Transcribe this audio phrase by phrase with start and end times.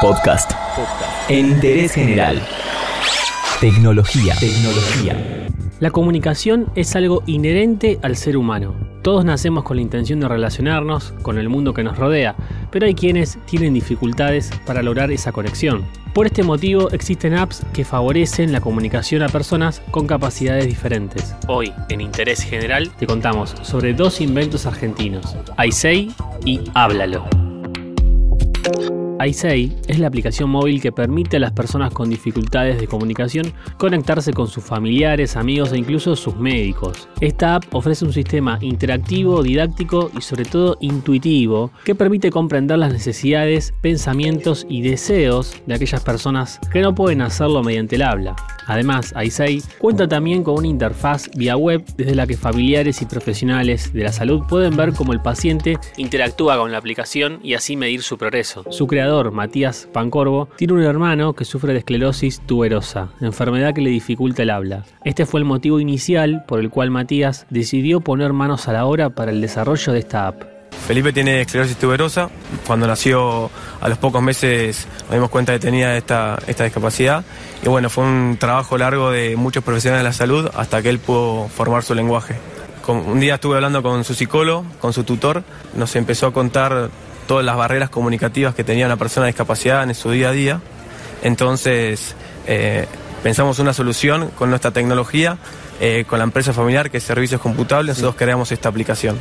[0.00, 0.52] Podcast.
[1.28, 2.40] En interés general.
[3.60, 4.34] Tecnología.
[4.40, 5.46] Tecnología.
[5.78, 8.74] La comunicación es algo inherente al ser humano.
[9.02, 12.34] Todos nacemos con la intención de relacionarnos con el mundo que nos rodea,
[12.70, 15.84] pero hay quienes tienen dificultades para lograr esa conexión.
[16.14, 21.34] Por este motivo existen apps que favorecen la comunicación a personas con capacidades diferentes.
[21.46, 26.10] Hoy, en Interés General, te contamos sobre dos inventos argentinos, iSay
[26.46, 27.24] y Háblalo
[29.26, 34.32] iSay es la aplicación móvil que permite a las personas con dificultades de comunicación conectarse
[34.32, 37.08] con sus familiares, amigos e incluso sus médicos.
[37.20, 42.92] Esta app ofrece un sistema interactivo, didáctico y sobre todo intuitivo que permite comprender las
[42.92, 48.36] necesidades, pensamientos y deseos de aquellas personas que no pueden hacerlo mediante el habla.
[48.66, 53.92] Además, iSay cuenta también con una interfaz vía web desde la que familiares y profesionales
[53.92, 58.02] de la salud pueden ver cómo el paciente interactúa con la aplicación y así medir
[58.02, 58.64] su progreso.
[58.70, 63.90] Su creador, Matías Pancorvo, tiene un hermano que sufre de esclerosis tuberosa, enfermedad que le
[63.90, 64.84] dificulta el habla.
[65.04, 69.10] Este fue el motivo inicial por el cual Matías decidió poner manos a la obra
[69.10, 70.44] para el desarrollo de esta app.
[70.86, 72.30] Felipe tiene esclerosis tuberosa.
[72.66, 77.24] Cuando nació, a los pocos meses nos dimos cuenta de que tenía esta, esta discapacidad.
[77.62, 81.00] Y bueno, fue un trabajo largo de muchos profesionales de la salud hasta que él
[81.00, 82.36] pudo formar su lenguaje.
[82.86, 85.42] un día estuve hablando con su psicólogo, con su tutor,
[85.74, 86.90] nos empezó a contar
[87.30, 90.60] todas las barreras comunicativas que tenía una persona de discapacidad en su día a día.
[91.22, 92.16] Entonces,
[92.48, 92.86] eh,
[93.22, 95.38] pensamos una solución con nuestra tecnología,
[95.80, 99.16] eh, con la empresa familiar que es Servicios Computables, nosotros creamos esta aplicación.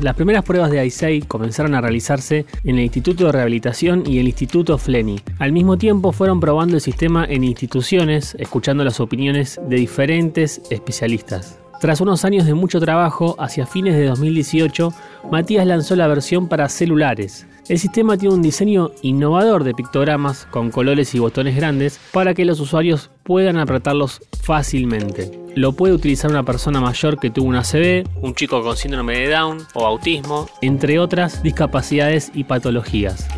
[0.00, 4.26] Las primeras pruebas de ISAI comenzaron a realizarse en el Instituto de Rehabilitación y el
[4.26, 5.20] Instituto Fleni.
[5.38, 11.60] Al mismo tiempo fueron probando el sistema en instituciones, escuchando las opiniones de diferentes especialistas.
[11.84, 14.94] Tras unos años de mucho trabajo, hacia fines de 2018,
[15.30, 17.46] Matías lanzó la versión para celulares.
[17.68, 22.46] El sistema tiene un diseño innovador de pictogramas con colores y botones grandes para que
[22.46, 25.38] los usuarios puedan apretarlos fácilmente.
[25.56, 29.28] Lo puede utilizar una persona mayor que tuvo una ACV, un chico con síndrome de
[29.28, 33.28] Down o autismo, entre otras discapacidades y patologías.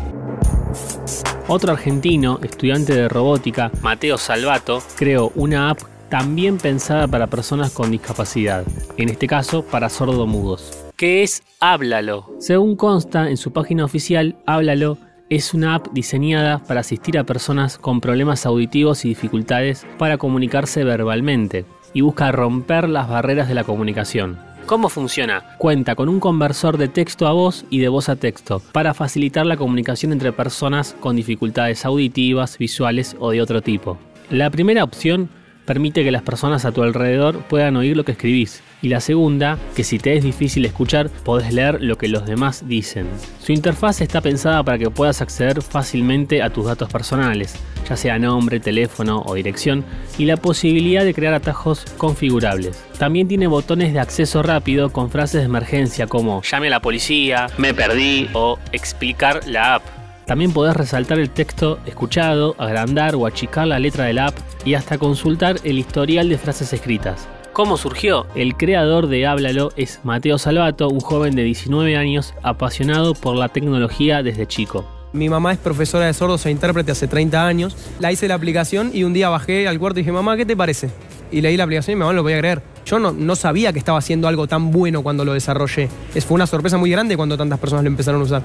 [1.49, 7.91] Otro argentino, estudiante de robótica, Mateo Salvato, creó una app también pensada para personas con
[7.91, 8.63] discapacidad,
[8.97, 12.31] en este caso para sordomudos, que es Háblalo.
[12.39, 14.97] Según consta en su página oficial, Háblalo
[15.29, 20.83] es una app diseñada para asistir a personas con problemas auditivos y dificultades para comunicarse
[20.83, 24.37] verbalmente, y busca romper las barreras de la comunicación.
[24.65, 25.55] ¿Cómo funciona?
[25.57, 29.45] Cuenta con un conversor de texto a voz y de voz a texto para facilitar
[29.45, 33.97] la comunicación entre personas con dificultades auditivas, visuales o de otro tipo.
[34.29, 35.29] La primera opción
[35.67, 38.63] permite que las personas a tu alrededor puedan oír lo que escribís.
[38.81, 42.67] Y la segunda, que si te es difícil escuchar, podés leer lo que los demás
[42.67, 43.07] dicen.
[43.39, 47.55] Su interfaz está pensada para que puedas acceder fácilmente a tus datos personales,
[47.87, 49.83] ya sea nombre, teléfono o dirección,
[50.17, 52.81] y la posibilidad de crear atajos configurables.
[52.97, 57.47] También tiene botones de acceso rápido con frases de emergencia como llame a la policía,
[57.57, 59.96] me perdí o explicar la app.
[60.27, 64.73] También podés resaltar el texto escuchado, agrandar o achicar la letra de la app y
[64.73, 67.29] hasta consultar el historial de frases escritas.
[67.53, 68.27] ¿Cómo surgió?
[68.35, 73.47] El creador de Háblalo es Mateo Salvato, un joven de 19 años apasionado por la
[73.47, 74.85] tecnología desde chico.
[75.13, 77.77] Mi mamá es profesora de sordos e intérprete hace 30 años.
[78.01, 80.57] La hice la aplicación y un día bajé al cuarto y dije, mamá, ¿qué te
[80.57, 80.89] parece?
[81.31, 82.61] Y leí la aplicación y mi mamá no lo podía creer.
[82.87, 85.89] Yo no, no sabía que estaba haciendo algo tan bueno cuando lo desarrollé.
[86.15, 88.43] Es, fue una sorpresa muy grande cuando tantas personas lo empezaron a usar.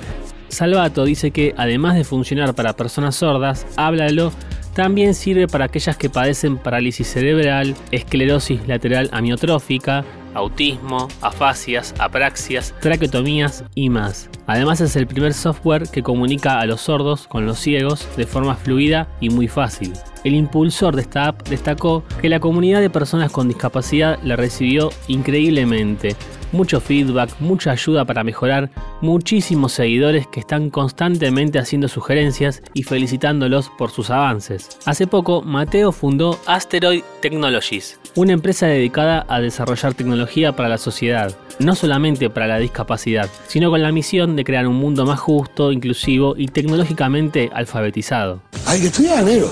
[0.49, 4.33] Salvato dice que además de funcionar para personas sordas, háblalo
[4.75, 10.05] también sirve para aquellas que padecen parálisis cerebral, esclerosis lateral amiotrófica,
[10.35, 14.29] autismo, afasias, apraxias, traqueotomías y más.
[14.47, 18.57] Además es el primer software que comunica a los sordos con los ciegos de forma
[18.57, 19.93] fluida y muy fácil.
[20.25, 24.91] El impulsor de esta app destacó que la comunidad de personas con discapacidad la recibió
[25.09, 26.15] increíblemente,
[26.53, 33.71] mucho feedback, mucha ayuda para mejorar, muchísimos seguidores que están constantemente haciendo sugerencias y felicitándolos
[33.71, 34.79] por sus avances.
[34.85, 41.35] Hace poco, Mateo fundó Asteroid Technologies, una empresa dedicada a desarrollar tecnología para la sociedad,
[41.59, 45.73] no solamente para la discapacidad, sino con la misión de crear un mundo más justo,
[45.73, 48.43] inclusivo y tecnológicamente alfabetizado.
[48.67, 49.51] Hay que estudiar, negro.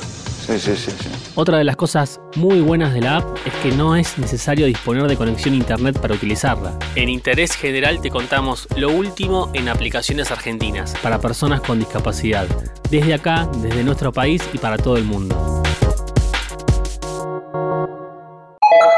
[1.34, 5.08] Otra de las cosas muy buenas de la app es que no es necesario disponer
[5.08, 6.76] de conexión a internet para utilizarla.
[6.96, 12.46] En Interés General te contamos lo último en aplicaciones argentinas para personas con discapacidad,
[12.90, 15.62] desde acá, desde nuestro país y para todo el mundo.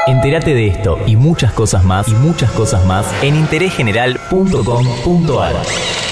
[0.07, 6.12] Entérate de esto y muchas cosas más y muchas cosas más en interésgeneral.com.ar.